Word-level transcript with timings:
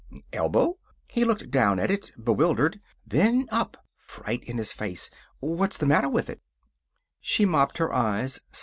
"Elbow?" 0.33 0.79
He 1.11 1.23
looked 1.23 1.51
down 1.51 1.77
at 1.79 1.91
it, 1.91 2.11
bewildered, 2.17 2.81
then 3.05 3.47
up, 3.51 3.77
fright 3.97 4.43
in 4.45 4.57
his 4.57 4.73
face. 4.73 5.11
"What's 5.39 5.77
the 5.77 5.85
matter 5.85 6.09
with 6.09 6.27
it?" 6.27 6.41
She 7.19 7.45
mopped 7.45 7.77
her 7.77 7.93
eyes. 7.93 8.41